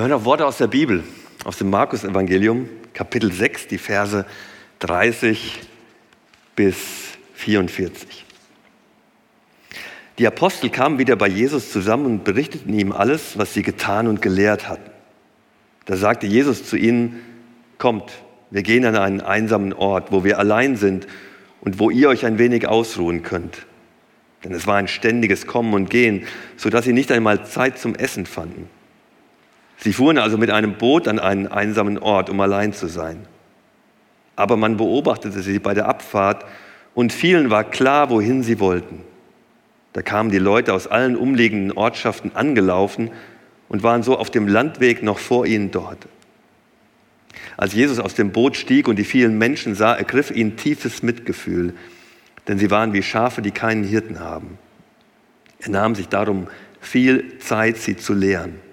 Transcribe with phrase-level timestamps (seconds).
[0.00, 1.04] Wir hören auch Worte aus der Bibel,
[1.44, 4.24] aus dem Markus-Evangelium, Kapitel 6, die Verse
[4.78, 5.60] 30
[6.56, 6.78] bis
[7.34, 8.24] 44.
[10.16, 14.22] Die Apostel kamen wieder bei Jesus zusammen und berichteten ihm alles, was sie getan und
[14.22, 14.90] gelehrt hatten.
[15.84, 17.20] Da sagte Jesus zu ihnen,
[17.76, 18.10] kommt,
[18.50, 21.06] wir gehen an einen einsamen Ort, wo wir allein sind
[21.60, 23.66] und wo ihr euch ein wenig ausruhen könnt.
[24.44, 26.26] Denn es war ein ständiges Kommen und Gehen,
[26.56, 28.79] sodass sie nicht einmal Zeit zum Essen fanden.
[29.82, 33.26] Sie fuhren also mit einem Boot an einen einsamen Ort, um allein zu sein.
[34.36, 36.44] Aber man beobachtete sie bei der Abfahrt
[36.94, 39.00] und vielen war klar, wohin sie wollten.
[39.92, 43.10] Da kamen die Leute aus allen umliegenden Ortschaften angelaufen
[43.68, 46.06] und waren so auf dem Landweg noch vor ihnen dort.
[47.56, 51.74] Als Jesus aus dem Boot stieg und die vielen Menschen sah, ergriff ihn tiefes Mitgefühl,
[52.48, 54.58] denn sie waren wie Schafe, die keinen Hirten haben.
[55.58, 56.48] Er nahm sich darum
[56.80, 58.69] viel Zeit, sie zu lehren.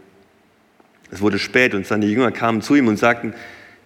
[1.11, 3.33] Es wurde spät und seine Jünger kamen zu ihm und sagten,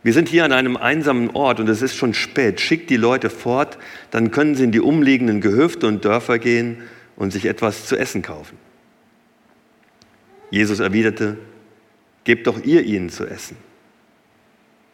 [0.03, 2.59] wir sind hier an einem einsamen Ort und es ist schon spät.
[2.59, 3.77] Schickt die Leute fort,
[4.09, 6.77] dann können sie in die umliegenden Gehöfte und Dörfer gehen
[7.15, 8.57] und sich etwas zu essen kaufen.
[10.49, 11.37] Jesus erwiderte,
[12.23, 13.57] gebt doch ihr ihnen zu essen.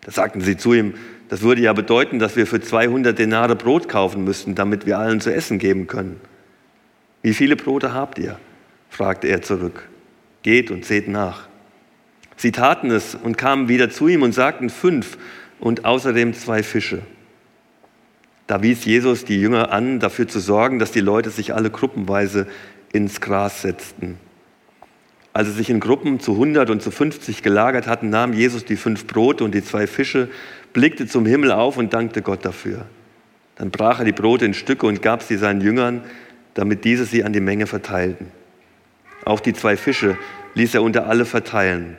[0.01, 0.93] Da sagten sie zu ihm,
[1.29, 5.19] das würde ja bedeuten, dass wir für 200 Denare Brot kaufen müssten, damit wir allen
[5.19, 6.19] zu essen geben können.
[7.21, 8.39] Wie viele Brote habt ihr?
[8.89, 9.89] fragte er zurück.
[10.43, 11.49] Geht und seht nach.
[12.37, 15.17] Sie taten es und kamen wieder zu ihm und sagten fünf
[15.59, 17.01] und außerdem zwei Fische.
[18.45, 22.47] Da wies Jesus die Jünger an, dafür zu sorgen, dass die Leute sich alle gruppenweise
[22.93, 24.17] ins Gras setzten.
[25.33, 28.77] Als sie sich in Gruppen zu 100 und zu 50 gelagert hatten, nahm Jesus die
[28.77, 30.29] fünf Brote und die zwei Fische,
[30.73, 32.85] blickte zum Himmel auf und dankte Gott dafür.
[33.55, 36.03] Dann brach er die Brote in Stücke und gab sie seinen Jüngern,
[36.53, 38.31] damit diese sie an die Menge verteilten.
[39.25, 40.17] Auch die zwei Fische
[40.55, 41.97] ließ er unter alle verteilen.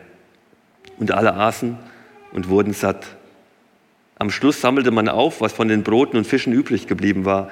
[0.99, 1.79] Und alle aßen
[2.33, 3.07] und wurden satt.
[4.17, 7.51] Am Schluss sammelte man auf, was von den Broten und Fischen übrig geblieben war.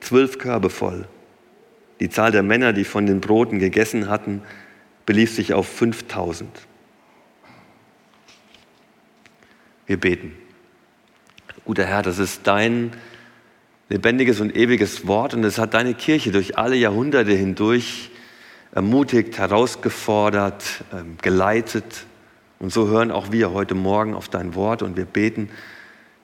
[0.00, 1.06] Zwölf Körbe voll.
[2.00, 4.42] Die Zahl der Männer, die von den Broten gegessen hatten,
[5.04, 6.48] belief sich auf 5000.
[9.86, 10.32] Wir beten.
[11.64, 12.92] Guter Herr, das ist dein
[13.90, 18.10] lebendiges und ewiges Wort und es hat deine Kirche durch alle Jahrhunderte hindurch
[18.72, 22.06] ermutigt, herausgefordert, ähm, geleitet,
[22.60, 25.50] und so hören auch wir heute Morgen auf dein Wort und wir beten,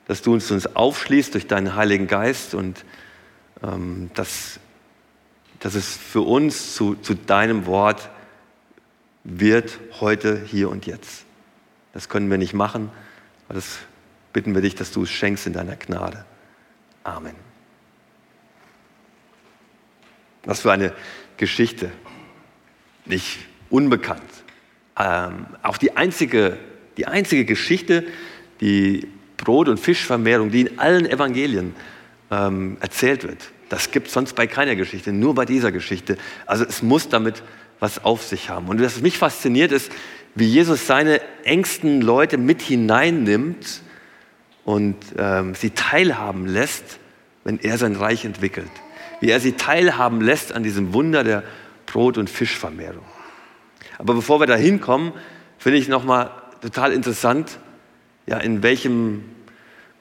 [0.07, 2.85] dass du uns, uns aufschließt durch deinen Heiligen Geist und
[3.63, 4.61] ähm, dass,
[5.59, 8.11] dass es für uns zu, zu deinem Wort
[9.25, 11.25] wird heute, hier und jetzt.
[11.95, 12.91] Das können wir nicht machen,
[13.49, 13.79] aber das
[14.35, 16.27] bitten wir dich, dass du es schenkst in deiner Gnade.
[17.03, 17.35] Amen.
[20.45, 20.93] Was für eine
[21.39, 21.91] Geschichte.
[23.07, 23.39] Nicht
[23.71, 24.23] unbekannt
[24.99, 26.57] ähm, auch die einzige,
[26.97, 28.05] die einzige Geschichte,
[28.61, 31.75] die Brot- und Fischvermehrung, die in allen Evangelien
[32.31, 33.51] ähm, erzählt wird.
[33.69, 36.17] Das gibt es sonst bei keiner Geschichte, nur bei dieser Geschichte.
[36.47, 37.43] Also es muss damit
[37.79, 38.69] was auf sich haben.
[38.69, 39.93] Und was mich fasziniert ist,
[40.35, 43.83] wie Jesus seine engsten Leute mit hineinnimmt
[44.65, 46.99] und ähm, sie teilhaben lässt,
[47.45, 48.71] wenn er sein Reich entwickelt.
[49.21, 51.43] Wie er sie teilhaben lässt an diesem Wunder der
[51.87, 53.05] Brot- und Fischvermehrung.
[53.99, 55.13] Aber bevor wir da hinkommen,
[55.59, 56.31] finde ich nochmal
[56.61, 57.59] total interessant,
[58.27, 59.25] ja, in welchem,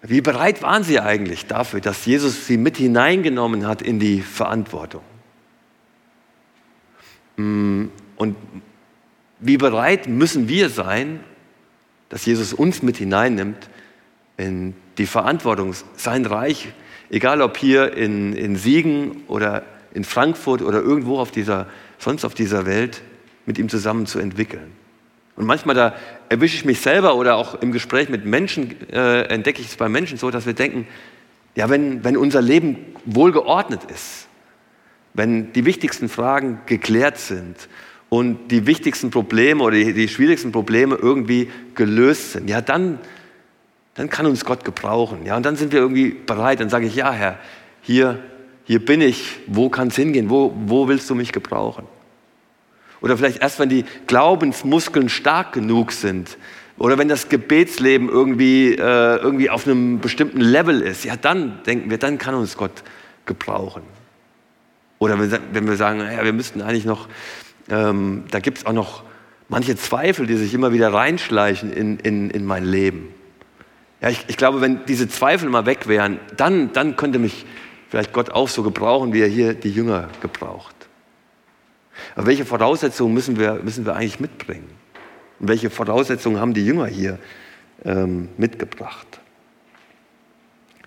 [0.01, 5.03] wie bereit waren sie eigentlich dafür, dass Jesus sie mit hineingenommen hat in die Verantwortung?
[7.38, 7.85] Mm,
[8.16, 8.35] und
[9.40, 11.23] wie bereit müssen wir sein,
[12.09, 13.70] dass Jesus uns mit hineinnimmt
[14.37, 16.73] in die Verantwortung, sein Reich,
[17.09, 21.67] egal ob hier in, in Siegen oder in Frankfurt oder irgendwo auf dieser,
[21.99, 23.02] sonst auf dieser Welt,
[23.46, 24.72] mit ihm zusammen zu entwickeln.
[25.36, 25.96] Und manchmal da
[26.30, 29.90] erwische ich mich selber oder auch im Gespräch mit Menschen äh, entdecke ich es bei
[29.90, 30.88] Menschen so, dass wir denken,
[31.56, 34.28] ja, wenn, wenn unser Leben wohlgeordnet ist,
[35.14, 37.56] wenn die wichtigsten Fragen geklärt sind
[38.09, 43.00] und die wichtigsten Probleme oder die, die schwierigsten Probleme irgendwie gelöst sind, ja, dann,
[43.96, 45.26] dann kann uns Gott gebrauchen.
[45.26, 46.59] Ja, und dann sind wir irgendwie bereit.
[46.59, 47.40] Dann sage ich, ja, Herr,
[47.82, 48.20] hier,
[48.66, 49.40] hier bin ich.
[49.47, 50.30] Wo kann es hingehen?
[50.30, 51.86] Wo, wo willst du mich gebrauchen?
[53.02, 56.38] Oder vielleicht erst, wenn die Glaubensmuskeln stark genug sind.
[56.78, 61.06] Oder wenn das Gebetsleben irgendwie, äh, irgendwie auf einem bestimmten Level ist.
[61.06, 62.84] Ja, dann denken wir, dann kann uns Gott
[63.26, 63.84] gebrauchen.
[65.00, 67.08] Oder wenn wir sagen, ja, wir müssten eigentlich noch,
[67.70, 69.03] ähm, da gibt es auch noch
[69.50, 73.14] manche Zweifel, die sich immer wieder reinschleichen in, in, in mein Leben.
[74.02, 77.46] Ja, ich, ich glaube, wenn diese Zweifel mal weg wären, dann, dann könnte mich
[77.90, 80.74] vielleicht Gott auch so gebrauchen, wie er hier die Jünger gebraucht.
[82.16, 84.69] Aber welche Voraussetzungen müssen wir, müssen wir eigentlich mitbringen?
[85.40, 87.19] Und welche Voraussetzungen haben die Jünger hier
[87.84, 89.19] ähm, mitgebracht?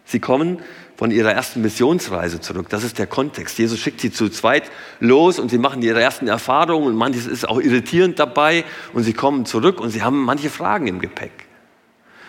[0.05, 0.62] Sie kommen
[0.97, 2.70] von ihrer ersten Missionsreise zurück.
[2.70, 3.59] Das ist der Kontext.
[3.59, 4.70] Jesus schickt sie zu zweit
[5.00, 8.64] los und sie machen ihre ersten Erfahrungen und manches ist auch irritierend dabei
[8.94, 11.47] und sie kommen zurück und sie haben manche Fragen im Gepäck.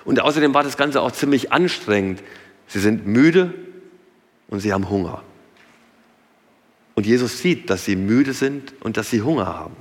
[0.03, 2.21] Und außerdem war das Ganze auch ziemlich anstrengend.
[2.67, 3.53] Sie sind müde
[4.49, 5.23] und sie haben Hunger.
[6.99, 9.77] Und Jesus sieht, dass sie müde sind und dass sie Hunger haben.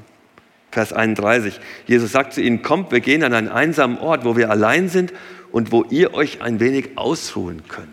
[0.71, 1.59] Vers 31.
[1.85, 5.13] Jesus sagt zu ihnen, kommt, wir gehen an einen einsamen Ort, wo wir allein sind
[5.51, 7.89] und wo ihr euch ein wenig ausruhen könnt.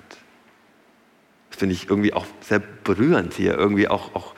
[1.49, 4.35] Das finde ich irgendwie auch sehr berührend hier, irgendwie auch, auch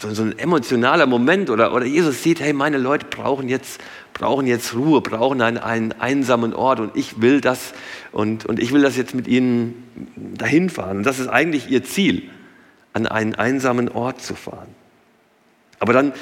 [0.00, 3.80] so, so, ein emotionaler Moment oder, oder Jesus sieht, hey, meine Leute brauchen jetzt,
[4.12, 7.74] brauchen jetzt Ruhe, brauchen einen, einen einsamen Ort und ich will das
[8.10, 9.84] und, und ich will das jetzt mit ihnen
[10.36, 10.96] dahin fahren.
[10.96, 12.28] Und das ist eigentlich ihr Ziel
[12.92, 14.74] an einen einsamen Ort zu fahren.
[15.78, 16.12] Aber dann,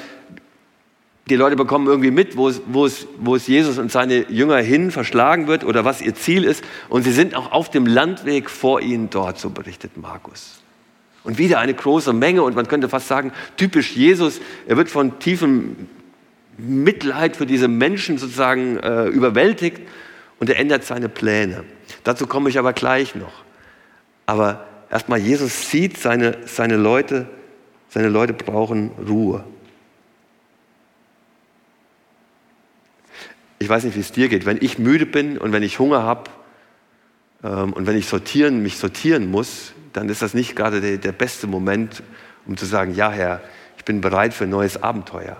[1.29, 4.57] die Leute bekommen irgendwie mit, wo es, wo, es, wo es Jesus und seine Jünger
[4.57, 6.63] hin verschlagen wird oder was ihr Ziel ist.
[6.87, 10.61] Und sie sind auch auf dem Landweg vor ihnen dort, so berichtet Markus.
[11.23, 15.19] Und wieder eine große Menge und man könnte fast sagen, typisch Jesus, er wird von
[15.19, 15.87] tiefem
[16.57, 19.81] Mitleid für diese Menschen sozusagen äh, überwältigt
[20.39, 21.65] und er ändert seine Pläne.
[22.03, 23.43] Dazu komme ich aber gleich noch.
[24.25, 27.27] Aber erstmal, Jesus sieht, seine, seine, Leute,
[27.89, 29.43] seine Leute brauchen Ruhe.
[33.59, 34.45] Ich weiß nicht, wie es dir geht.
[34.45, 36.29] Wenn ich müde bin und wenn ich Hunger habe
[37.43, 41.11] ähm, und wenn ich sortieren, mich sortieren muss, dann ist das nicht gerade der, der
[41.11, 42.03] beste Moment,
[42.45, 43.41] um zu sagen, ja Herr,
[43.77, 45.37] ich bin bereit für ein neues Abenteuer.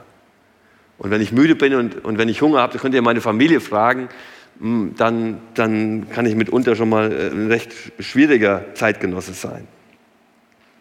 [0.98, 3.62] Und wenn ich müde bin und, und wenn ich Hunger habe, könnt ihr meine Familie
[3.62, 4.10] fragen,
[4.60, 9.68] dann, dann kann ich mitunter schon mal äh, ein recht schwieriger Zeitgenosse sein.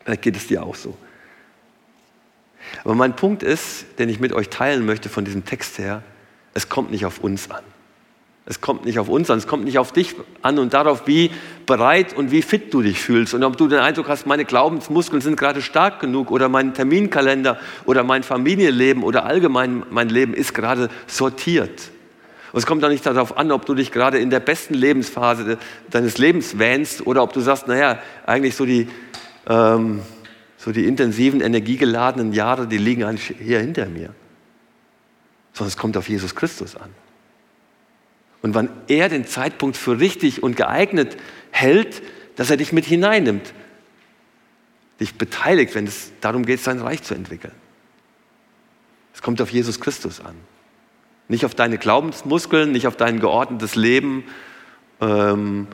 [0.04, 0.96] Vielleicht geht es dir auch so.
[2.84, 6.02] Aber mein Punkt ist, den ich mit euch teilen möchte von diesem Text her,
[6.54, 7.62] es kommt nicht auf uns an.
[8.46, 11.30] Es kommt nicht auf uns an, es kommt nicht auf dich an und darauf, wie
[11.66, 13.34] bereit und wie fit du dich fühlst.
[13.34, 17.60] Und ob du den Eindruck hast, meine Glaubensmuskeln sind gerade stark genug oder mein Terminkalender
[17.84, 21.90] oder mein Familienleben oder allgemein mein Leben ist gerade sortiert.
[22.52, 25.58] Und es kommt auch nicht darauf an, ob du dich gerade in der besten Lebensphase
[25.90, 28.88] deines Lebens wähnst oder ob du sagst, naja, eigentlich so die,
[29.46, 30.00] ähm,
[30.56, 34.14] so die intensiven, energiegeladenen Jahre, die liegen eigentlich hier hinter mir.
[35.52, 36.90] Sondern es kommt auf Jesus Christus an.
[38.40, 41.16] Und wann er den Zeitpunkt für richtig und geeignet
[41.50, 42.02] hält,
[42.36, 43.52] dass er dich mit hineinnimmt,
[45.00, 47.54] dich beteiligt, wenn es darum geht, sein Reich zu entwickeln.
[49.12, 50.36] Es kommt auf Jesus Christus an.
[51.28, 54.24] Nicht auf deine Glaubensmuskeln, nicht auf dein geordnetes Leben
[55.00, 55.68] ähm,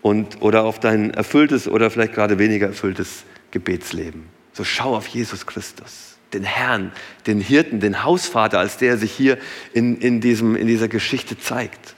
[0.00, 4.28] und, oder auf dein erfülltes oder vielleicht gerade weniger erfülltes Gebetsleben.
[4.52, 6.92] So schau auf Jesus Christus, den Herrn,
[7.26, 9.38] den Hirten, den Hausvater, als der sich hier
[9.72, 11.94] in, in, diesem, in dieser Geschichte zeigt.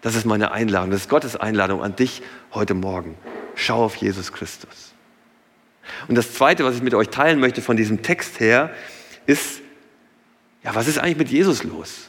[0.00, 3.16] Das ist meine Einladung, das ist Gottes Einladung an dich heute Morgen.
[3.54, 4.94] Schau auf Jesus Christus.
[6.06, 8.70] Und das Zweite, was ich mit euch teilen möchte von diesem Text her,
[9.26, 9.60] ist,
[10.62, 12.08] ja, was ist eigentlich mit Jesus los?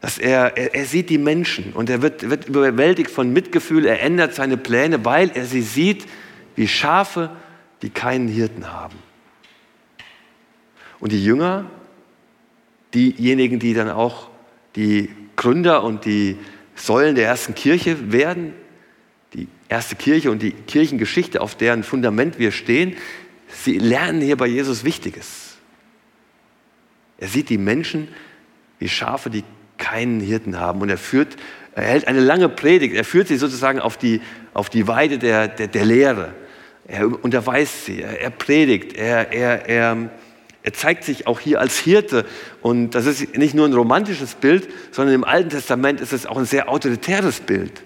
[0.00, 4.00] Dass er, er, er sieht die Menschen und er wird, wird überwältigt von Mitgefühl, er
[4.00, 6.06] ändert seine Pläne, weil er sie sieht
[6.54, 7.30] wie Schafe,
[7.82, 8.96] die keinen Hirten haben.
[11.00, 11.70] Und die Jünger,
[12.94, 14.28] diejenigen, die dann auch
[14.76, 16.36] die Gründer und die
[16.74, 18.54] Säulen der ersten Kirche werden,
[19.34, 22.96] die erste Kirche und die Kirchengeschichte, auf deren Fundament wir stehen,
[23.48, 25.56] sie lernen hier bei Jesus Wichtiges.
[27.18, 28.08] Er sieht die Menschen
[28.78, 29.44] wie Schafe, die
[29.78, 30.80] keinen Hirten haben.
[30.80, 31.36] Und er führt,
[31.74, 34.20] er hält eine lange Predigt, er führt sie sozusagen auf die,
[34.54, 36.34] auf die Weide der, der, der Lehre.
[36.86, 40.10] Er unterweist sie, er, er predigt, er, er, er,
[40.62, 42.24] er zeigt sich auch hier als Hirte.
[42.60, 46.36] Und das ist nicht nur ein romantisches Bild, sondern im Alten Testament ist es auch
[46.36, 47.82] ein sehr autoritäres Bild.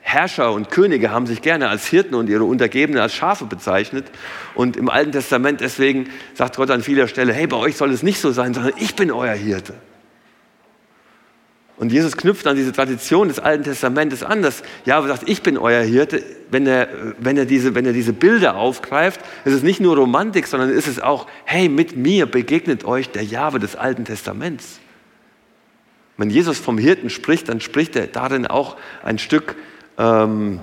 [0.00, 4.06] Herrscher und Könige haben sich gerne als Hirten und ihre Untergebenen als Schafe bezeichnet.
[4.54, 8.02] Und im Alten Testament deswegen sagt Gott an vieler Stelle, hey, bei euch soll es
[8.02, 9.74] nicht so sein, sondern ich bin euer Hirte.
[11.80, 15.56] Und Jesus knüpft an diese Tradition des Alten Testamentes an, dass Jahwe sagt, ich bin
[15.56, 16.22] euer Hirte.
[16.50, 20.46] Wenn er, wenn er, diese, wenn er diese Bilder aufgreift, ist es nicht nur Romantik,
[20.46, 24.78] sondern ist es auch, hey, mit mir begegnet euch der Jahwe des Alten Testaments.
[26.18, 29.56] Wenn Jesus vom Hirten spricht, dann spricht er darin auch ein Stück,
[29.96, 30.60] ähm,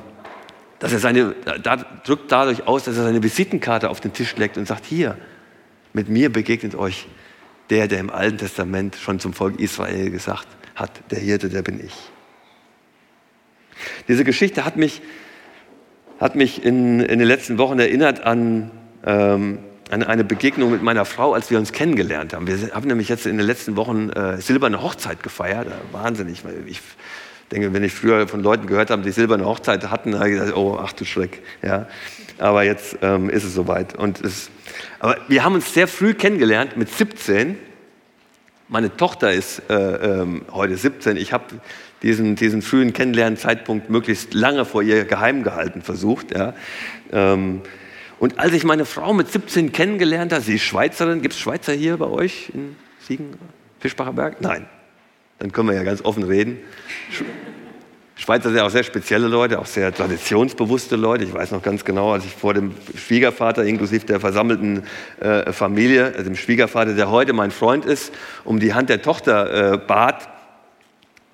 [0.77, 1.33] dass er seine,
[1.63, 5.17] da, drückt dadurch aus, dass er seine Visitenkarte auf den Tisch legt und sagt, hier,
[5.93, 7.07] mit mir begegnet euch
[7.71, 10.47] der, der im Alten Testament schon zum Volk Israel gesagt
[10.77, 10.91] hat.
[11.11, 11.93] Der Hirte, der bin ich.
[14.07, 15.01] Diese Geschichte hat mich,
[16.19, 18.71] hat mich in, in den letzten Wochen erinnert an,
[19.05, 22.47] ähm, an eine Begegnung mit meiner Frau, als wir uns kennengelernt haben.
[22.47, 25.67] Wir haben nämlich jetzt in den letzten Wochen äh, silberne Hochzeit gefeiert.
[25.91, 26.43] Wahnsinnig.
[26.65, 26.81] Ich
[27.51, 30.55] denke, wenn ich früher von Leuten gehört habe, die silberne Hochzeit hatten, habe ich gesagt,
[30.55, 31.41] oh, ach du Schreck.
[31.61, 31.87] Ja.
[32.37, 33.97] Aber jetzt ähm, ist es soweit.
[33.97, 34.49] Und es,
[34.99, 37.57] aber wir haben uns sehr früh kennengelernt, mit 17.
[38.69, 41.15] Meine Tochter ist äh, ähm, heute 17.
[41.15, 41.45] Ich habe
[42.03, 46.35] diesen, diesen frühen Kennenlernzeitpunkt möglichst lange vor ihr geheim gehalten versucht.
[46.35, 46.53] Ja.
[47.13, 47.61] Ähm,
[48.19, 51.71] und als ich meine Frau mit 17 kennengelernt habe, sie ist Schweizerin, gibt es Schweizer
[51.71, 53.37] hier bei euch in Siegen,
[53.79, 54.41] Fischbacher Berg?
[54.41, 54.65] Nein.
[55.39, 56.57] Dann können wir ja ganz offen reden.
[58.17, 61.23] Schweizer sind auch sehr spezielle Leute, auch sehr traditionsbewusste Leute.
[61.23, 64.83] Ich weiß noch ganz genau, als ich vor dem Schwiegervater inklusive der versammelten
[65.19, 68.11] äh, Familie, also dem Schwiegervater, der heute mein Freund ist,
[68.43, 70.29] um die Hand der Tochter äh, bat,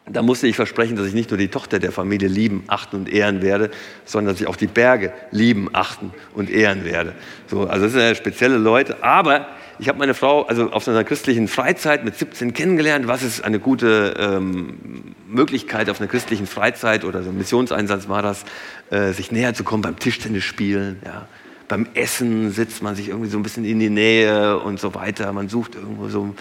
[0.05, 3.09] da musste ich versprechen, dass ich nicht nur die Tochter der Familie lieben, achten und
[3.09, 3.71] ehren werde,
[4.03, 7.13] sondern dass ich auch die Berge lieben, achten und ehren werde.
[7.47, 9.47] So, also das sind ja spezielle Leute, aber
[9.79, 13.07] ich habe meine Frau also auf einer christlichen Freizeit mit 17 kennengelernt.
[13.07, 18.21] Was ist eine gute ähm, Möglichkeit auf einer christlichen Freizeit oder so ein Missionseinsatz war
[18.21, 18.43] das,
[18.91, 20.99] äh, sich näher zu kommen beim Tischtennis spielen.
[21.03, 21.27] Ja.
[21.67, 25.31] Beim Essen sitzt man sich irgendwie so ein bisschen in die Nähe und so weiter.
[25.33, 26.35] Man sucht irgendwo so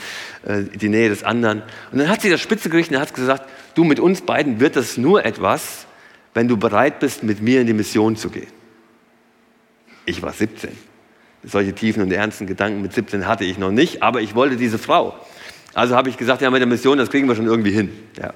[0.45, 1.63] äh, die Nähe des anderen.
[1.91, 4.77] Und dann hat sie das Spitze gerichtet und hat gesagt, du mit uns beiden wird
[4.77, 5.87] das nur etwas,
[6.35, 8.51] wenn du bereit bist, mit mir in die Mission zu gehen.
[10.05, 10.92] Ich war 17.
[11.45, 14.79] Solche tiefen und ernsten Gedanken mit 17 hatte ich noch nicht, aber ich wollte diese
[14.79, 15.19] Frau.
[15.75, 17.91] Also habe ich gesagt, ja, mit der Mission, das kriegen wir schon irgendwie hin.
[18.21, 18.33] Ja.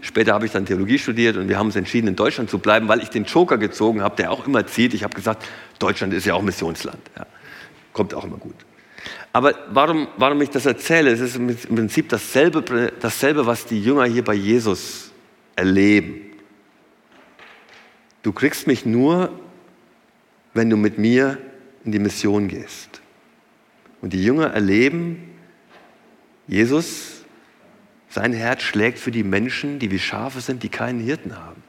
[0.00, 2.88] Später habe ich dann Theologie studiert und wir haben uns entschieden, in Deutschland zu bleiben,
[2.88, 4.94] weil ich den Joker gezogen habe, der auch immer zieht.
[4.94, 5.44] Ich habe gesagt,
[5.78, 6.98] Deutschland ist ja auch Missionsland.
[7.16, 7.26] Ja.
[7.92, 8.54] Kommt auch immer gut.
[9.32, 14.04] Aber warum, warum ich das erzähle, es ist im Prinzip dasselbe, dasselbe, was die Jünger
[14.04, 15.12] hier bei Jesus
[15.54, 16.22] erleben.
[18.22, 19.30] Du kriegst mich nur,
[20.58, 21.38] wenn du mit mir
[21.84, 23.00] in die Mission gehst.
[24.02, 25.30] Und die Jünger erleben,
[26.48, 27.22] Jesus,
[28.08, 31.62] sein Herz schlägt für die Menschen, die wie Schafe sind, die keinen Hirten haben.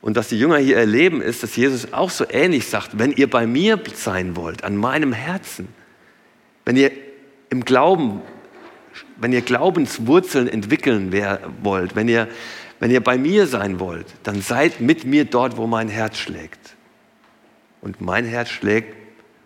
[0.00, 3.28] Und was die Jünger hier erleben, ist, dass Jesus auch so ähnlich sagt, wenn ihr
[3.28, 5.66] bei mir sein wollt, an meinem Herzen,
[6.64, 6.92] wenn ihr
[7.50, 8.22] im Glauben,
[9.16, 11.12] wenn ihr Glaubenswurzeln entwickeln
[11.64, 12.28] wollt, wenn ihr,
[12.78, 16.77] wenn ihr bei mir sein wollt, dann seid mit mir dort, wo mein Herz schlägt.
[17.80, 18.94] Und mein Herz schlägt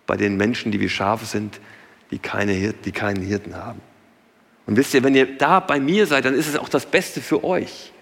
[0.07, 1.61] bei den Menschen, die wie Schafe sind,
[2.11, 3.81] die, keine Hirten, die keinen Hirten haben.
[4.67, 7.21] Und wisst ihr, wenn ihr da bei mir seid, dann ist es auch das Beste
[7.21, 7.93] für euch.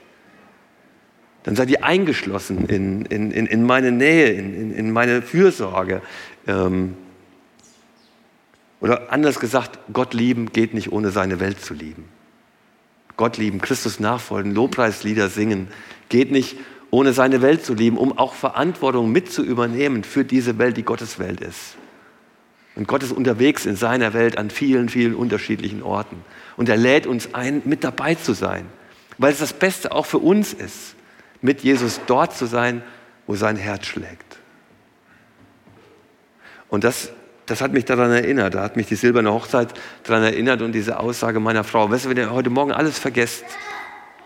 [1.42, 6.02] Dann seid ihr eingeschlossen in, in, in meine Nähe, in, in meine Fürsorge.
[6.46, 6.96] Ähm,
[8.80, 12.08] oder anders gesagt, Gott lieben geht nicht ohne seine Welt zu lieben.
[13.16, 15.68] Gott lieben, Christus nachfolgen, Lobpreislieder singen,
[16.08, 16.56] geht nicht
[16.90, 20.82] ohne seine Welt zu lieben, um auch Verantwortung mit zu übernehmen für diese Welt, die
[20.82, 21.76] Gottes Welt ist.
[22.74, 26.24] Und Gott ist unterwegs in seiner Welt an vielen, vielen unterschiedlichen Orten.
[26.56, 28.66] Und er lädt uns ein, mit dabei zu sein,
[29.18, 30.94] weil es das Beste auch für uns ist,
[31.42, 32.82] mit Jesus dort zu sein,
[33.26, 34.38] wo sein Herz schlägt.
[36.68, 37.12] Und das,
[37.46, 41.00] das hat mich daran erinnert, da hat mich die silberne Hochzeit daran erinnert und diese
[41.00, 43.44] Aussage meiner Frau, weißt du, wenn ihr heute Morgen alles vergesst,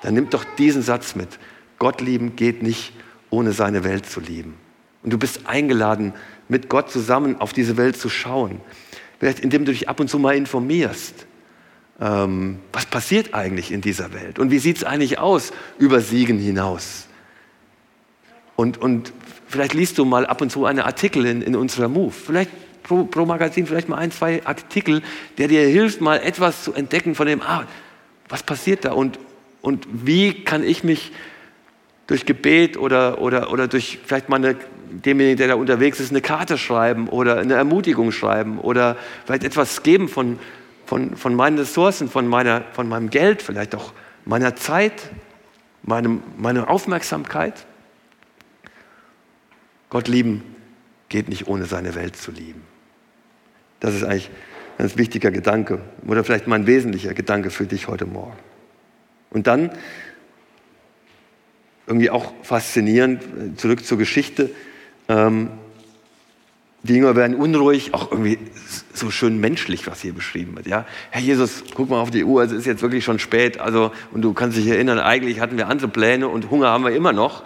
[0.02, 1.38] dann nimmt doch diesen Satz mit.
[1.78, 2.92] Gott lieben geht nicht,
[3.30, 4.54] ohne seine Welt zu lieben.
[5.02, 6.14] Und du bist eingeladen,
[6.48, 8.60] mit Gott zusammen auf diese Welt zu schauen.
[9.18, 11.26] Vielleicht indem du dich ab und zu mal informierst.
[12.00, 14.38] Ähm, was passiert eigentlich in dieser Welt?
[14.38, 17.06] Und wie sieht es eigentlich aus über Siegen hinaus?
[18.56, 19.12] Und, und
[19.46, 22.12] vielleicht liest du mal ab und zu einen Artikel in, in unserer Move.
[22.12, 22.50] Vielleicht
[22.82, 25.02] pro, pro Magazin, vielleicht mal ein, zwei Artikel,
[25.38, 27.66] der dir hilft, mal etwas zu entdecken von dem, ah,
[28.28, 29.18] was passiert da und,
[29.60, 31.12] und wie kann ich mich
[32.06, 34.56] durch Gebet oder, oder, oder durch vielleicht mal eine,
[34.90, 39.82] demjenigen, der da unterwegs ist, eine Karte schreiben oder eine Ermutigung schreiben oder vielleicht etwas
[39.82, 40.38] geben von,
[40.86, 43.92] von, von meinen Ressourcen, von, meiner, von meinem Geld, vielleicht auch
[44.24, 45.10] meiner Zeit,
[45.82, 47.66] meinem, meiner Aufmerksamkeit.
[49.90, 50.42] Gott lieben
[51.08, 52.62] geht nicht ohne seine Welt zu lieben.
[53.80, 54.30] Das ist eigentlich
[54.78, 58.36] Ganz wichtiger Gedanke oder vielleicht mein wesentlicher Gedanke für dich heute Morgen.
[59.30, 59.70] Und dann
[61.86, 64.50] irgendwie auch faszinierend, zurück zur Geschichte.
[65.08, 65.50] Ähm,
[66.82, 68.38] die Jünger werden unruhig, auch irgendwie
[68.92, 70.66] so schön menschlich, was hier beschrieben wird.
[70.66, 70.84] Ja?
[71.10, 73.58] Herr Jesus, guck mal auf die Uhr, es ist jetzt wirklich schon spät.
[73.58, 76.94] Also, und du kannst dich erinnern, eigentlich hatten wir andere Pläne und Hunger haben wir
[76.94, 77.42] immer noch.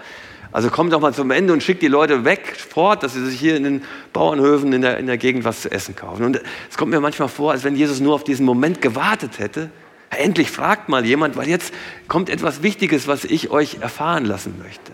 [0.50, 3.38] Also komm doch mal zum Ende und schick die Leute weg, fort, dass sie sich
[3.38, 6.24] hier in den Bauernhöfen in der, in der Gegend was zu essen kaufen.
[6.24, 6.40] Und
[6.70, 9.70] es kommt mir manchmal vor, als wenn Jesus nur auf diesen Moment gewartet hätte.
[10.10, 11.72] Endlich fragt mal jemand, weil jetzt
[12.06, 14.92] kommt etwas Wichtiges, was ich euch erfahren lassen möchte.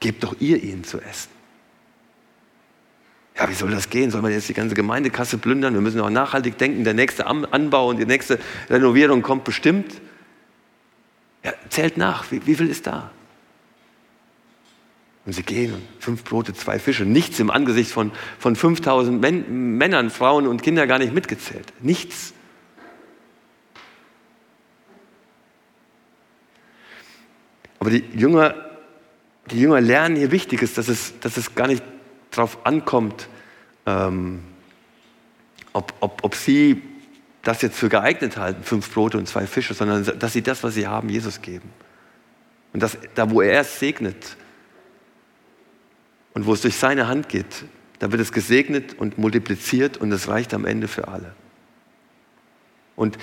[0.00, 1.30] Gebt doch ihr ihnen zu essen.
[3.36, 4.10] Ja, wie soll das gehen?
[4.10, 5.74] Soll man jetzt die ganze Gemeindekasse plündern?
[5.74, 6.84] Wir müssen auch nachhaltig denken.
[6.84, 8.38] Der nächste Anbau und die nächste
[8.70, 10.00] Renovierung kommt bestimmt.
[11.44, 12.30] Ja, zählt nach.
[12.30, 13.10] Wie, wie viel ist da?
[15.26, 17.04] Und sie gehen fünf Brote, zwei Fische.
[17.04, 21.72] Nichts im Angesicht von, von 5000 Männern, Frauen und Kindern gar nicht mitgezählt.
[21.80, 22.32] Nichts.
[27.78, 28.54] Aber die Jünger,
[29.50, 31.82] die Jünger lernen hier Wichtiges, dass es, dass es gar nicht
[32.30, 33.28] darauf ankommt,
[33.86, 34.42] ähm,
[35.72, 36.82] ob, ob, ob sie
[37.42, 40.74] das jetzt für geeignet halten, fünf Brote und zwei Fische, sondern dass sie das, was
[40.74, 41.70] sie haben, Jesus geben.
[42.72, 44.36] Und dass da, wo er es segnet
[46.34, 47.64] und wo es durch seine Hand geht,
[48.00, 51.34] da wird es gesegnet und multipliziert und es reicht am Ende für alle.
[52.96, 53.16] Und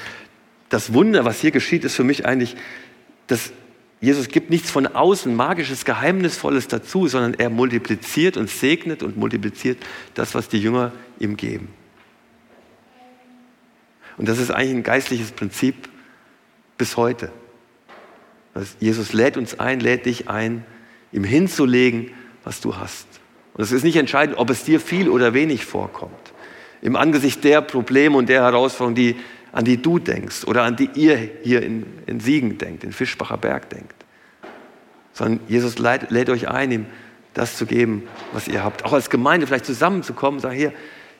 [0.70, 2.56] das Wunder, was hier geschieht, ist für mich eigentlich,
[3.28, 3.52] dass
[4.04, 9.78] Jesus gibt nichts von außen, magisches, geheimnisvolles dazu, sondern er multipliziert und segnet und multipliziert
[10.14, 11.70] das, was die Jünger ihm geben.
[14.18, 15.88] Und das ist eigentlich ein geistliches Prinzip
[16.78, 17.32] bis heute.
[18.82, 20.66] Jesus lädt uns ein, lädt dich ein,
[21.14, 22.12] ihm hinzulegen,
[22.44, 23.08] was du hast.
[23.54, 26.34] Und es ist nicht entscheidend, ob es dir viel oder wenig vorkommt.
[26.82, 29.16] Im Angesicht der Probleme und der Herausforderungen, die
[29.54, 33.38] an die du denkst oder an die ihr hier in, in Siegen denkt, in Fischbacher
[33.38, 33.94] Berg denkt.
[35.14, 36.86] Sondern Jesus lädt, lädt euch ein, ihm
[37.36, 38.84] das zu geben, was ihr habt.
[38.84, 40.74] Auch als Gemeinde vielleicht zusammenzukommen und sagen, hier,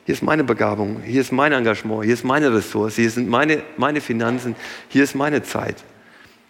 [0.04, 3.62] hier ist meine Begabung, hier ist mein Engagement, hier ist meine Ressource, hier sind meine,
[3.76, 4.56] meine Finanzen,
[4.88, 5.76] hier ist meine Zeit.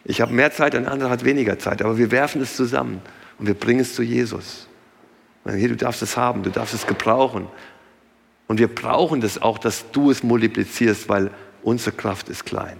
[0.04, 3.00] Ich habe mehr Zeit, ein anderer hat weniger Zeit, aber wir werfen es zusammen
[3.38, 4.68] und wir bringen es zu Jesus.
[5.46, 7.46] Hier, du darfst es haben, du darfst es gebrauchen.
[8.46, 11.30] Und wir brauchen das auch, dass du es multiplizierst, weil
[11.64, 12.76] unsere Kraft ist klein.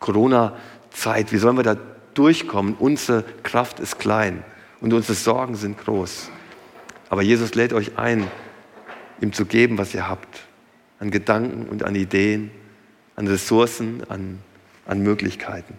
[0.00, 1.76] Corona-Zeit, wie sollen wir da
[2.14, 2.74] durchkommen?
[2.78, 4.44] Unsere Kraft ist klein
[4.80, 6.28] und unsere Sorgen sind groß.
[7.08, 8.26] Aber Jesus lädt euch ein,
[9.20, 10.40] ihm zu geben, was ihr habt.
[10.98, 12.50] An Gedanken und an Ideen,
[13.16, 14.38] an Ressourcen, an,
[14.86, 15.74] an Möglichkeiten.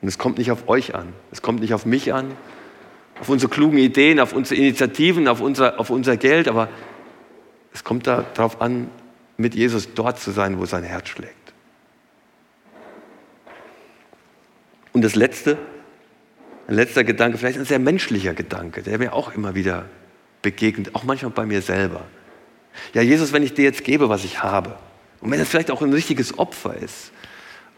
[0.00, 2.32] Und es kommt nicht auf euch an, es kommt nicht auf mich an,
[3.20, 6.68] auf unsere klugen Ideen, auf unsere Initiativen, auf unser, auf unser Geld, aber
[7.72, 8.88] es kommt darauf an,
[9.42, 11.52] mit Jesus dort zu sein, wo sein Herz schlägt.
[14.92, 15.58] Und das Letzte,
[16.68, 19.86] ein letzter Gedanke, vielleicht ein sehr menschlicher Gedanke, der mir auch immer wieder
[20.42, 22.04] begegnet, auch manchmal bei mir selber.
[22.94, 24.76] Ja, Jesus, wenn ich dir jetzt gebe, was ich habe,
[25.20, 27.12] und wenn das vielleicht auch ein richtiges Opfer ist,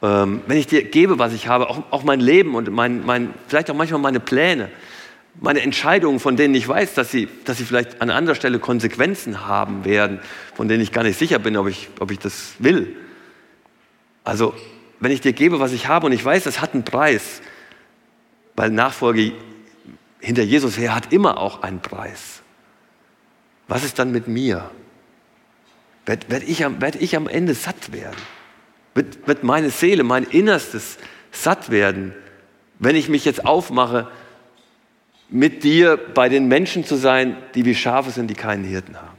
[0.03, 3.35] ähm, wenn ich dir gebe, was ich habe, auch, auch mein Leben und mein, mein,
[3.49, 4.71] vielleicht auch manchmal meine Pläne,
[5.41, 9.47] meine Entscheidungen, von denen ich weiß, dass sie, dass sie vielleicht an anderer Stelle Konsequenzen
[9.47, 10.21] haben werden,
[10.55, 12.97] von denen ich gar nicht sicher bin, ob ich, ob ich das will.
[14.23, 14.55] Also,
[15.01, 17.43] wenn ich dir gebe, was ich habe und ich weiß, das hat einen Preis,
[18.57, 19.33] weil Nachfolge
[20.21, 22.41] hinter Jesus her hat immer auch einen Preis.
[23.69, 24.71] Was ist dann mit mir?
[26.07, 28.17] Werde werd ich, werd ich am Ende satt werden?
[28.95, 30.99] Wird, wird meine Seele, mein Innerstes
[31.33, 32.15] satt werden,
[32.79, 34.09] wenn ich mich jetzt aufmache,
[35.35, 39.19] mit dir bei den Menschen zu sein, die wie Schafe sind, die keinen Hirten haben?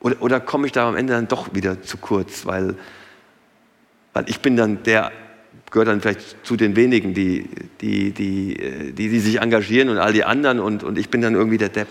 [0.00, 2.76] Oder, oder komme ich da am Ende dann doch wieder zu kurz, weil,
[4.14, 5.12] weil ich bin dann der,
[5.70, 7.46] gehört dann vielleicht zu den wenigen, die,
[7.82, 11.34] die, die, die, die sich engagieren und all die anderen und, und ich bin dann
[11.34, 11.88] irgendwie der Depp.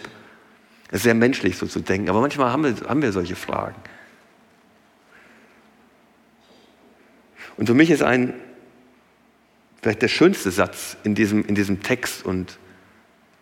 [0.88, 3.75] Es ist sehr menschlich so zu denken, aber manchmal haben wir, haben wir solche Fragen.
[7.58, 8.34] Und für mich ist ein,
[9.81, 12.57] vielleicht der schönste Satz in diesem, in diesem Text und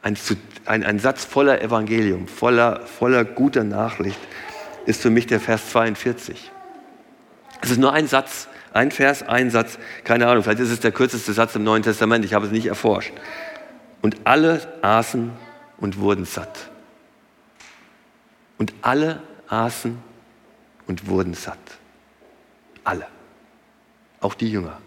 [0.01, 0.17] ein,
[0.65, 4.19] ein, ein Satz voller Evangelium, voller, voller guter Nachricht,
[4.85, 6.51] ist für mich der Vers 42.
[7.61, 10.93] Es ist nur ein Satz, ein Vers, ein Satz, keine Ahnung, vielleicht ist es der
[10.93, 13.11] kürzeste Satz im Neuen Testament, ich habe es nicht erforscht.
[14.01, 15.31] Und alle aßen
[15.77, 16.69] und wurden satt.
[18.57, 19.97] Und alle aßen
[20.87, 21.57] und wurden satt.
[22.85, 23.07] Alle.
[24.21, 24.79] Auch die Jünger.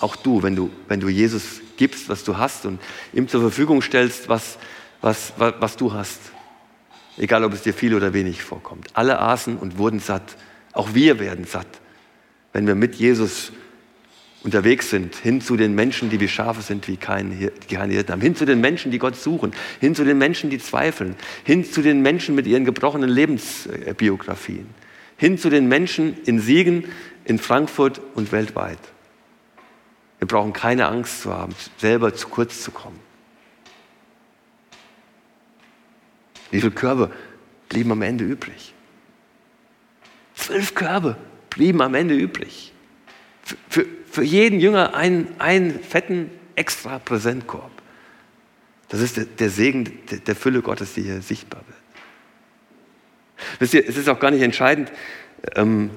[0.00, 2.80] Auch du, wenn du, wenn du Jesus gibst, was du hast und
[3.12, 4.58] ihm zur Verfügung stellst, was,
[5.00, 6.20] was, was, was du hast.
[7.16, 8.88] Egal, ob es dir viel oder wenig vorkommt.
[8.94, 10.36] Alle aßen und wurden satt.
[10.72, 11.66] Auch wir werden satt,
[12.52, 13.52] wenn wir mit Jesus
[14.42, 18.36] unterwegs sind, hin zu den Menschen, die wie Schafe sind, wie keine, Hirten haben, hin
[18.36, 22.00] zu den Menschen, die Gott suchen, hin zu den Menschen, die zweifeln, hin zu den
[22.00, 24.66] Menschen mit ihren gebrochenen Lebensbiografien,
[25.18, 26.84] hin zu den Menschen in Siegen,
[27.24, 28.78] in Frankfurt und weltweit.
[30.20, 33.00] Wir brauchen keine Angst zu haben, selber zu kurz zu kommen.
[36.50, 37.10] Wie viele Körbe
[37.70, 38.74] blieben am Ende übrig?
[40.34, 41.16] Zwölf Körbe
[41.48, 42.72] blieben am Ende übrig.
[43.42, 47.70] Für, für, für jeden Jünger einen, einen fetten extra Präsentkorb.
[48.88, 51.78] Das ist der, der Segen der, der Fülle Gottes, die hier sichtbar wird.
[53.58, 54.92] Wisst ihr, es ist auch gar nicht entscheidend,
[55.54, 55.90] ähm,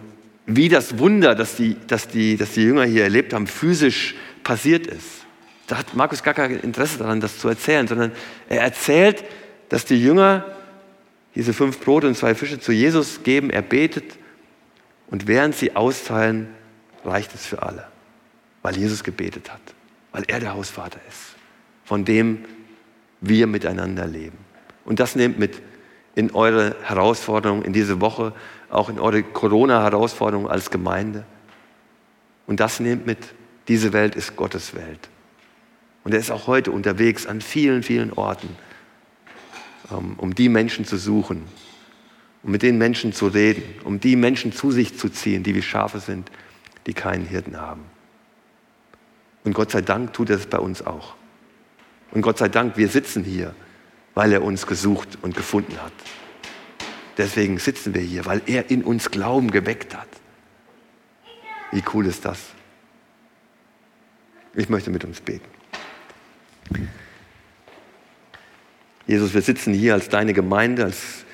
[0.45, 4.87] wie das Wunder, das die, das, die, das die Jünger hier erlebt haben, physisch passiert
[4.87, 5.25] ist.
[5.67, 8.11] Da hat Markus gar kein Interesse daran, das zu erzählen, sondern
[8.49, 9.23] er erzählt,
[9.69, 10.45] dass die Jünger
[11.35, 14.17] diese fünf Brote und zwei Fische zu Jesus geben, er betet
[15.07, 16.47] und während sie austeilen,
[17.05, 17.87] reicht es für alle,
[18.61, 19.61] weil Jesus gebetet hat,
[20.11, 21.35] weil er der Hausvater ist,
[21.85, 22.45] von dem
[23.21, 24.37] wir miteinander leben.
[24.85, 25.61] Und das nehmt mit
[26.15, 28.33] in eure Herausforderungen in diese Woche,
[28.73, 31.25] auch in eure Corona-Herausforderungen als Gemeinde.
[32.47, 33.19] Und das nehmt mit.
[33.67, 35.09] Diese Welt ist Gottes Welt.
[36.03, 38.49] Und er ist auch heute unterwegs an vielen, vielen Orten,
[39.89, 41.43] ähm, um die Menschen zu suchen,
[42.43, 45.61] um mit den Menschen zu reden, um die Menschen zu sich zu ziehen, die wie
[45.61, 46.29] Schafe sind,
[46.87, 47.85] die keinen Hirten haben.
[49.45, 51.15] Und Gott sei Dank tut er es bei uns auch.
[52.11, 53.55] Und Gott sei Dank, wir sitzen hier
[54.13, 55.93] weil er uns gesucht und gefunden hat.
[57.17, 60.07] Deswegen sitzen wir hier, weil er in uns Glauben geweckt hat.
[61.71, 62.39] Wie cool ist das?
[64.55, 65.47] Ich möchte mit uns beten.
[69.07, 71.25] Jesus, wir sitzen hier als deine Gemeinde, als,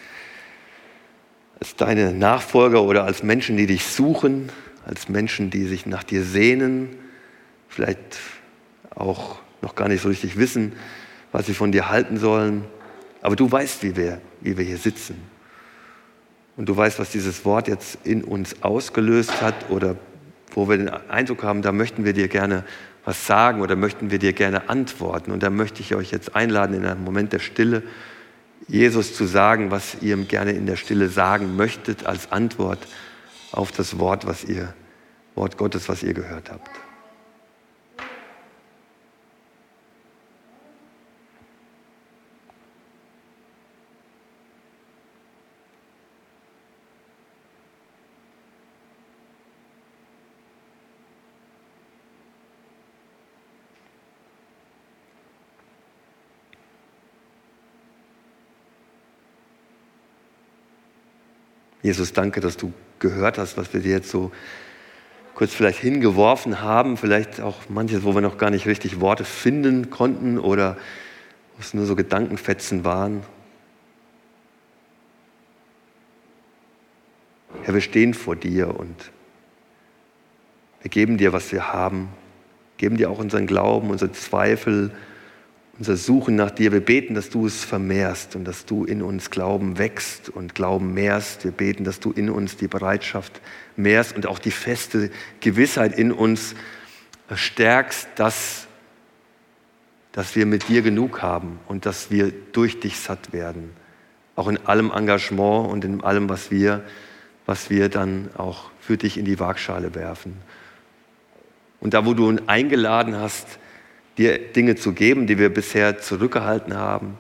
[1.60, 4.50] als deine Nachfolger oder als Menschen, die dich suchen,
[4.86, 6.96] als Menschen, die sich nach dir sehnen,
[7.68, 8.00] vielleicht
[8.96, 10.74] auch noch gar nicht so richtig wissen,
[11.32, 12.66] was sie von dir halten sollen.
[13.22, 15.39] Aber du weißt, wie wir, wie wir hier sitzen.
[16.60, 19.96] Und du weißt, was dieses Wort jetzt in uns ausgelöst hat oder
[20.52, 22.66] wo wir den Eindruck haben, da möchten wir dir gerne
[23.06, 25.32] was sagen oder möchten wir dir gerne antworten.
[25.32, 27.82] Und da möchte ich euch jetzt einladen, in einem Moment der Stille
[28.68, 32.80] Jesus zu sagen, was ihr gerne in der Stille sagen möchtet als Antwort
[33.54, 34.74] auf das Wort, was ihr,
[35.36, 36.70] Wort Gottes, was ihr gehört habt.
[61.82, 64.32] Jesus, danke, dass du gehört hast, was wir dir jetzt so
[65.34, 69.90] kurz vielleicht hingeworfen haben, vielleicht auch manches, wo wir noch gar nicht richtig Worte finden
[69.90, 70.76] konnten oder
[71.56, 73.24] wo es nur so Gedankenfetzen waren.
[77.64, 79.12] Herr, wir stehen vor dir und
[80.82, 82.10] wir geben dir, was wir haben,
[82.78, 84.92] geben dir auch unseren Glauben, unsere Zweifel,
[85.80, 86.74] unser Suchen nach dir.
[86.74, 90.94] Wir beten, dass du es vermehrst und dass du in uns Glauben wächst und Glauben
[90.94, 91.46] mehrst.
[91.46, 93.40] Wir beten, dass du in uns die Bereitschaft
[93.78, 96.54] mehrst und auch die feste Gewissheit in uns
[97.34, 98.68] stärkst, dass,
[100.12, 103.72] dass wir mit dir genug haben und dass wir durch dich satt werden.
[104.36, 106.84] Auch in allem Engagement und in allem, was wir,
[107.46, 110.36] was wir dann auch für dich in die Waagschale werfen.
[111.80, 113.60] Und da, wo du uns eingeladen hast,
[114.20, 117.18] dir Dinge zu geben, die wir bisher zurückgehalten haben.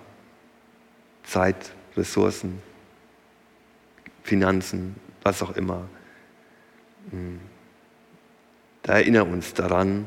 [1.23, 2.61] Zeit, Ressourcen,
[4.23, 5.87] Finanzen, was auch immer.
[7.11, 7.39] Hm.
[8.83, 10.05] Da erinnere uns daran,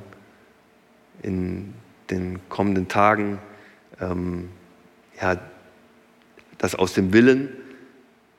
[1.22, 1.74] in
[2.10, 3.38] den kommenden Tagen,
[4.00, 4.50] ähm,
[5.20, 5.40] ja,
[6.58, 7.48] dass aus dem Willen,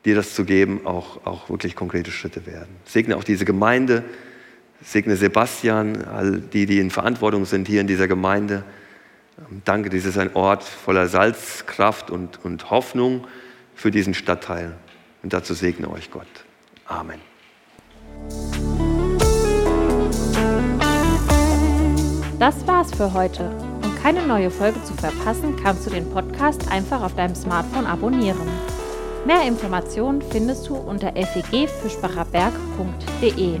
[0.04, 2.68] dir das zu geben, auch, auch wirklich konkrete Schritte werden.
[2.84, 4.04] Segne auch diese Gemeinde,
[4.84, 8.64] Segne Sebastian, all die, die in Verantwortung sind hier in dieser Gemeinde.
[9.38, 13.26] Ähm, danke, dies ist ein Ort voller Salzkraft und, und Hoffnung
[13.74, 14.74] für diesen Stadtteil.
[15.22, 16.26] Und dazu segne euch Gott.
[16.86, 17.18] Amen.
[22.38, 23.50] Das war's für heute.
[23.82, 28.46] Um keine neue Folge zu verpassen, kannst du den Podcast einfach auf deinem Smartphone abonnieren.
[29.24, 33.60] Mehr Informationen findest du unter fegfischbacherberg.de.